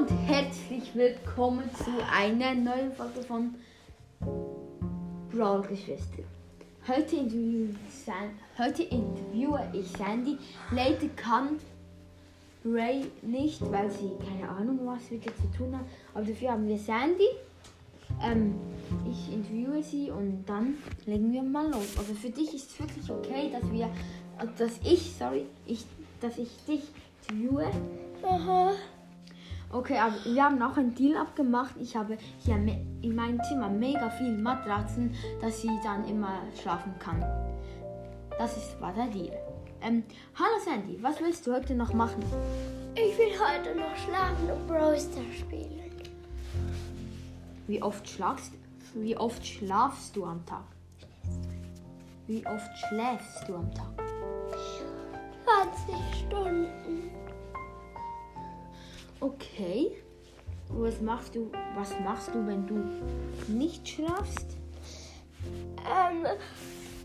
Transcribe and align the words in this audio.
und 0.00 0.08
herzlich 0.26 0.94
willkommen 0.94 1.68
zu 1.76 1.90
einer 2.10 2.54
neuen 2.54 2.90
Folge 2.90 3.20
von 3.20 3.54
Brawl 5.30 5.60
Geschwister. 5.60 6.22
Heute 6.88 7.16
interviewe, 7.16 7.74
heute 8.56 8.82
interviewe 8.84 9.60
ich 9.74 9.86
Sandy. 9.88 10.38
Leider 10.70 11.06
kann 11.16 11.58
Ray 12.64 13.10
nicht, 13.20 13.60
weil 13.70 13.90
sie 13.90 14.12
keine 14.26 14.48
Ahnung 14.48 14.80
was 14.84 15.10
wieder 15.10 15.32
zu 15.36 15.58
tun 15.58 15.76
hat. 15.76 15.84
Aber 16.14 16.24
dafür 16.24 16.52
haben 16.52 16.66
wir 16.66 16.78
Sandy. 16.78 17.28
Ähm, 18.22 18.54
ich 19.06 19.34
interviewe 19.34 19.82
sie 19.82 20.10
und 20.10 20.44
dann 20.46 20.78
legen 21.04 21.30
wir 21.30 21.42
mal 21.42 21.70
los. 21.70 21.98
Also 21.98 22.14
für 22.14 22.30
dich 22.30 22.54
ist 22.54 22.70
es 22.70 22.80
wirklich 22.80 23.10
okay, 23.10 23.50
dass 23.52 23.70
wir, 23.70 23.90
dass 24.56 24.78
ich, 24.82 25.12
sorry, 25.18 25.44
ich, 25.66 25.84
dass 26.22 26.38
ich 26.38 26.48
dich 26.66 26.84
interviewe. 27.28 27.70
Aha. 28.22 28.72
Okay, 29.72 29.98
aber 29.98 30.16
wir 30.24 30.42
haben 30.42 30.60
auch 30.62 30.76
einen 30.76 30.94
Deal 30.96 31.16
abgemacht. 31.16 31.76
Ich 31.80 31.94
habe 31.94 32.18
hier 32.44 32.56
in 32.56 33.14
meinem 33.14 33.40
Zimmer 33.44 33.68
mega 33.68 34.10
viele 34.10 34.36
Matratzen, 34.36 35.14
dass 35.40 35.62
sie 35.62 35.70
dann 35.84 36.04
immer 36.08 36.40
schlafen 36.60 36.92
kann. 36.98 37.24
Das 38.36 38.56
ist, 38.56 38.80
war 38.80 38.92
der 38.92 39.06
Deal. 39.06 39.38
Ähm, 39.80 40.02
hallo 40.34 40.58
Sandy, 40.64 41.00
was 41.00 41.20
willst 41.20 41.46
du 41.46 41.54
heute 41.54 41.74
noch 41.74 41.92
machen? 41.92 42.22
Ich 42.94 43.16
will 43.16 43.32
heute 43.38 43.78
noch 43.78 43.96
schlafen 43.96 44.50
und 44.50 44.66
Brawl 44.66 44.98
Stars 44.98 45.38
spielen. 45.38 45.92
Wie 47.68 47.80
oft 47.80 48.08
schlafst, 48.08 48.52
wie 48.94 49.16
oft 49.16 49.46
schlafst 49.46 50.16
du 50.16 50.24
am 50.24 50.44
Tag? 50.46 50.64
Wie 52.26 52.44
oft 52.44 52.76
schläfst 52.88 53.48
du 53.48 53.54
am 53.54 53.72
Tag? 53.72 54.02
20 55.44 56.26
Stunden. 56.26 57.19
Okay. 59.20 59.92
Was 60.68 61.00
machst 61.00 61.34
du, 61.34 61.50
was 61.74 61.92
machst 62.00 62.28
du, 62.34 62.46
wenn 62.46 62.66
du 62.66 62.82
nicht 63.48 63.88
schlafst? 63.88 64.56
Ähm, 65.78 66.26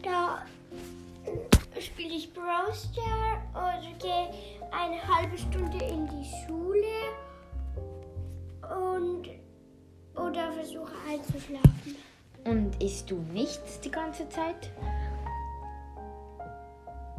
da 0.03 0.43
spiele 1.79 2.15
ich 2.15 2.25
Stars 2.25 2.89
oder 3.51 3.81
gehe 3.99 4.29
eine 4.71 5.01
halbe 5.07 5.37
Stunde 5.37 5.83
in 5.83 6.07
die 6.07 6.25
Schule 6.45 6.85
und 8.61 9.29
oder 10.15 10.51
versuche 10.53 10.93
einzuschlafen. 11.09 11.95
Und 12.45 12.81
isst 12.81 13.09
du 13.09 13.15
nichts 13.33 13.79
die 13.81 13.91
ganze 13.91 14.29
Zeit? 14.29 14.71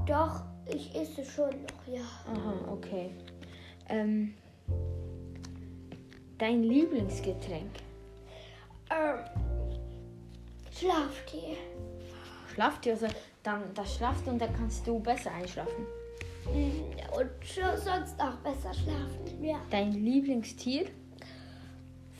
Doch, 0.07 0.45
ich 0.67 0.95
esse 0.95 1.25
schon 1.25 1.51
noch, 1.51 1.87
ja. 1.93 2.03
Aha, 2.33 2.55
okay. 2.71 3.11
Ähm, 3.89 4.35
dein 6.39 6.63
Lieblingsgetränk? 6.63 7.71
Ähm, 8.91 9.19
Schlaftee. 10.73 11.57
Schlaft 12.53 12.87
ihr 12.87 12.93
also 12.93 13.07
dann 13.43 13.63
das 13.75 13.97
schlaft 13.97 14.27
und 14.29 14.39
dann 14.39 14.53
kannst 14.55 14.87
du 14.87 14.99
besser 14.99 15.31
einschlafen. 15.33 15.87
Mm, 16.47 17.17
Und 17.19 17.31
so- 17.45 17.63
sonst 17.83 18.21
auch 18.21 18.37
besser 18.37 18.73
schlafen. 18.75 19.43
Ja. 19.45 19.61
Dein 19.71 19.93
Lieblingstier? 19.93 20.87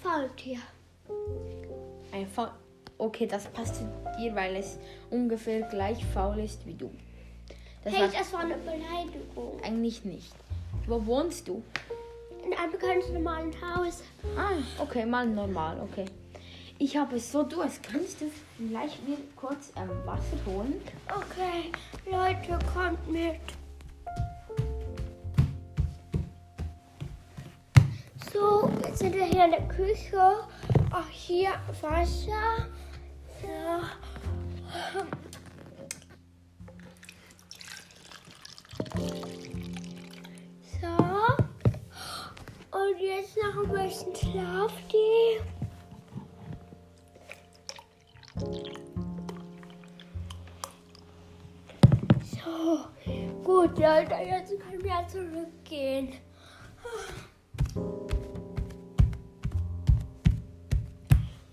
Faultier. 0.03 0.59
Ein 2.13 2.27
Faul. 2.29 2.51
Okay, 2.99 3.27
das 3.27 3.45
passt 3.47 3.77
zu 3.77 3.89
dir, 4.19 4.35
weil 4.35 4.57
es 4.57 4.79
ungefähr 5.11 5.63
gleich 5.69 6.03
faul 6.07 6.39
ist 6.39 6.65
wie 6.67 6.73
du. 6.75 6.91
Das 7.85 7.93
Hey, 7.95 8.09
das 8.17 8.33
war 8.33 8.41
eine 8.41 8.57
Beleidigung. 8.57 9.61
eigentlich 9.63 10.05
nicht. 10.05 10.33
Wo 10.87 11.05
wohnst 11.05 11.47
du? 11.47 11.63
In 12.47 12.53
einem 12.53 12.79
ganz 12.79 13.09
normalen 13.09 13.53
Haus. 13.61 14.05
Ah, 14.37 14.53
okay, 14.81 15.05
mal 15.05 15.27
normal, 15.27 15.81
okay. 15.81 16.05
Ich 16.79 16.97
habe 16.97 17.19
so 17.19 17.43
Durst. 17.43 17.83
Kannst 17.83 18.21
du 18.21 18.31
vielleicht 18.57 19.09
mir 19.09 19.17
kurz 19.35 19.73
ähm, 19.75 19.91
Wasser 20.05 20.37
holen? 20.47 20.81
Okay, 21.09 21.73
Leute, 22.09 22.57
kommt 22.73 23.11
mit. 23.11 23.41
So, 28.33 28.71
jetzt 28.85 29.01
sind 29.01 29.15
wir 29.15 29.25
hier 29.25 29.47
in 29.47 29.51
der 29.51 29.67
Küche. 29.67 30.47
Auch 30.93 31.09
hier 31.11 31.51
Wasser. 31.81 32.69
Ja. 33.43 33.81
Jetzt 43.17 43.37
noch 43.37 43.63
ein 43.63 43.89
bisschen 43.89 44.15
Schlaftee. 44.15 45.41
So, 52.23 52.79
gut, 53.43 53.79
Leute, 53.79 54.15
jetzt 54.15 54.59
können 54.61 54.83
wir 54.83 55.09
zurückgehen. 55.09 56.13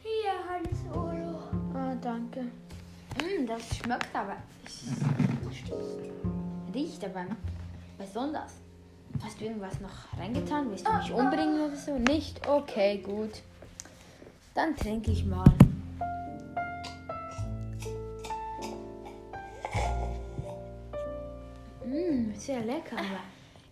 Hier, 0.01 0.33
Hans 0.49 0.85
Olo. 0.93 1.39
Ah, 1.73 1.95
danke. 2.01 2.41
Mm, 2.41 3.47
das 3.47 3.77
schmeckt 3.77 4.13
aber. 4.13 4.37
Riecht 6.73 7.05
aber 7.05 7.25
besonders. 7.97 8.63
Hast 9.21 9.39
du 9.39 9.45
irgendwas 9.45 9.79
noch 9.79 10.19
reingetan? 10.19 10.69
Willst 10.69 10.87
du 10.87 10.93
mich 10.93 11.11
umbringen 11.11 11.61
oder 11.61 11.75
so? 11.75 11.97
Nicht? 11.97 12.47
Okay, 12.47 12.97
gut. 12.97 13.41
Dann 14.55 14.75
trinke 14.75 15.11
ich 15.11 15.25
mal. 15.25 15.45
Mm, 21.85 22.33
sehr 22.35 22.61
lecker, 22.61 22.97
aber 22.97 23.19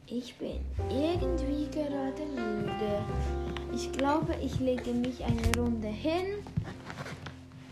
ich 0.08 0.36
bin 0.36 0.60
irgendwie 0.90 1.68
gerade 1.70 2.24
müde. 2.36 3.02
Ich 3.74 3.92
glaube, 3.94 4.36
ich 4.42 4.60
lege 4.60 4.92
mich 4.92 5.24
eine 5.24 5.56
Runde 5.58 5.88
hin. 5.88 6.44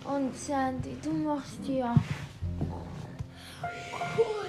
Und 0.05 0.35
Sandy, 0.35 0.95
du 1.03 1.11
machst 1.11 1.67
ja. 1.67 1.93
Cool, 4.17 4.48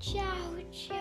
Ciao, 0.00 0.54
ciao. 0.70 0.97